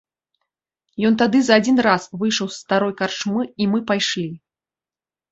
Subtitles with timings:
[1.09, 4.25] Ён тады за адзін раз выйшаў з старой карчмы, і мы пайшлі.